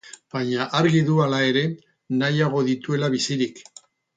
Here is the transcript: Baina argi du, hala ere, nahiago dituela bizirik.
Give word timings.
Baina 0.35 0.63
argi 0.79 1.01
du, 1.09 1.17
hala 1.25 1.41
ere, 1.49 1.63
nahiago 2.23 2.65
dituela 2.71 3.15
bizirik. 3.19 3.63